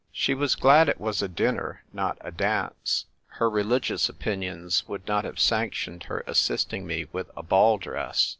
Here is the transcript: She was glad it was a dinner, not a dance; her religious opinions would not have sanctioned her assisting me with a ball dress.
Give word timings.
She 0.11 0.33
was 0.33 0.55
glad 0.55 0.89
it 0.89 0.99
was 0.99 1.21
a 1.21 1.27
dinner, 1.27 1.83
not 1.93 2.17
a 2.21 2.31
dance; 2.31 3.05
her 3.33 3.47
religious 3.47 4.09
opinions 4.09 4.83
would 4.87 5.05
not 5.07 5.25
have 5.25 5.39
sanctioned 5.39 6.05
her 6.05 6.23
assisting 6.25 6.87
me 6.87 7.05
with 7.11 7.29
a 7.37 7.43
ball 7.43 7.77
dress. 7.77 8.29